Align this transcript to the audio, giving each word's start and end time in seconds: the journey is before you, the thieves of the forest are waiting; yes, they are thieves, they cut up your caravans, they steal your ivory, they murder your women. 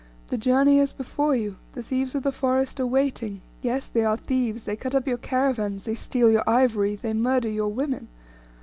the 0.29 0.35
journey 0.39 0.79
is 0.79 0.93
before 0.93 1.35
you, 1.35 1.57
the 1.73 1.83
thieves 1.83 2.15
of 2.15 2.23
the 2.23 2.31
forest 2.31 2.79
are 2.79 2.87
waiting; 2.87 3.39
yes, 3.61 3.87
they 3.87 4.03
are 4.03 4.17
thieves, 4.17 4.63
they 4.63 4.75
cut 4.75 4.95
up 4.95 5.07
your 5.07 5.19
caravans, 5.19 5.83
they 5.83 5.93
steal 5.93 6.31
your 6.31 6.43
ivory, 6.49 6.95
they 6.95 7.13
murder 7.13 7.49
your 7.49 7.69
women. 7.69 8.07